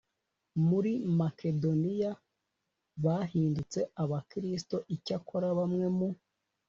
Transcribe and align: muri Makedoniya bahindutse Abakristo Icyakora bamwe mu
muri 0.67 0.91
Makedoniya 1.19 2.11
bahindutse 3.03 3.79
Abakristo 4.03 4.75
Icyakora 4.95 5.47
bamwe 5.57 5.85
mu 5.97 6.09